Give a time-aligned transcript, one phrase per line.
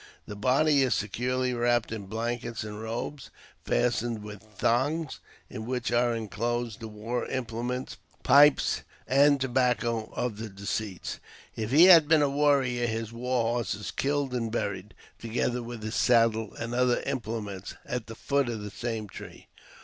[0.25, 3.29] The body is securely wrapped in blankets and robes
[3.63, 10.49] fastened with thongs, in which are inclosed the war implements, pipes and tobacco of the
[10.49, 11.19] deceased.
[11.55, 15.83] If he had been a warrior, his war horse is killed and buried, together with
[15.83, 19.49] his saddle and other implements, at the foot of the same tree.